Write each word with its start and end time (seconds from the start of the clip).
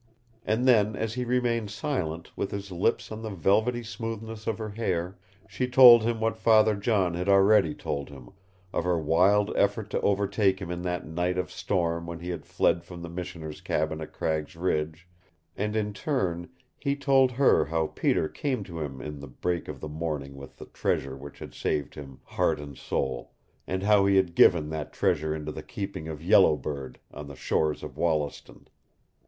And 0.43 0.67
then, 0.67 0.95
as 0.95 1.13
he 1.13 1.25
remained 1.25 1.69
silent, 1.69 2.31
with 2.35 2.49
his 2.49 2.71
lips 2.71 3.11
on 3.11 3.21
the 3.21 3.29
velvety 3.29 3.83
smoothness 3.83 4.47
of 4.47 4.57
her 4.57 4.69
hair, 4.71 5.19
she 5.47 5.67
told 5.67 6.01
him 6.01 6.19
what 6.19 6.39
Father 6.39 6.75
John 6.75 7.13
had 7.13 7.29
already 7.29 7.75
told 7.75 8.09
him 8.09 8.31
of 8.73 8.83
her 8.83 8.97
wild 8.97 9.55
effort 9.55 9.91
to 9.91 10.01
overtake 10.01 10.59
him 10.59 10.71
in 10.71 10.81
that 10.81 11.05
night 11.05 11.37
of 11.37 11.51
storm 11.51 12.07
when 12.07 12.19
he 12.19 12.29
had 12.31 12.47
fled 12.47 12.83
from 12.83 13.03
the 13.03 13.09
Missioner's 13.09 13.61
cabin 13.61 14.01
at 14.01 14.11
Cragg's 14.11 14.55
Ridge; 14.55 15.07
and 15.55 15.75
in 15.75 15.93
turn 15.93 16.49
he 16.79 16.95
told 16.95 17.33
her 17.33 17.65
how 17.65 17.85
Peter 17.85 18.27
came 18.27 18.63
to 18.63 18.79
him 18.79 19.01
in 19.01 19.19
the 19.19 19.27
break 19.27 19.67
of 19.67 19.81
the 19.81 19.87
morning 19.87 20.35
with 20.35 20.57
the 20.57 20.65
treasure 20.65 21.15
which 21.15 21.37
had 21.37 21.53
saved 21.53 21.93
him 21.93 22.21
heart 22.23 22.59
and 22.59 22.75
soul, 22.75 23.33
and 23.67 23.83
how 23.83 24.07
he 24.07 24.15
had 24.15 24.33
given 24.33 24.69
that 24.71 24.93
treasure 24.93 25.35
into 25.35 25.51
the 25.51 25.61
keeping 25.61 26.07
of 26.07 26.23
Yellow 26.23 26.55
Bird, 26.57 26.97
on 27.13 27.27
the 27.27 27.35
shores 27.35 27.83
of 27.83 27.97
Wollaston. 27.97 28.67